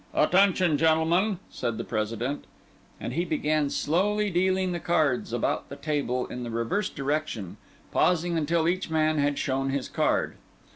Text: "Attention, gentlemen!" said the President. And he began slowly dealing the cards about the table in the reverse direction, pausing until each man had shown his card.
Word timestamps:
"Attention, 0.15 0.79
gentlemen!" 0.79 1.37
said 1.51 1.77
the 1.77 1.83
President. 1.83 2.45
And 2.99 3.13
he 3.13 3.23
began 3.23 3.69
slowly 3.69 4.31
dealing 4.31 4.71
the 4.71 4.79
cards 4.79 5.31
about 5.31 5.69
the 5.69 5.75
table 5.75 6.25
in 6.25 6.41
the 6.41 6.49
reverse 6.49 6.89
direction, 6.89 7.57
pausing 7.91 8.35
until 8.35 8.67
each 8.67 8.89
man 8.89 9.19
had 9.19 9.37
shown 9.37 9.69
his 9.69 9.87
card. 9.87 10.37